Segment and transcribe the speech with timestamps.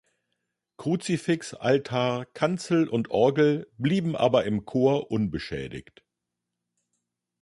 [0.77, 6.03] Kruzifix, Altar, Kanzel und Orgel blieben aber im Chor unbeschädigt.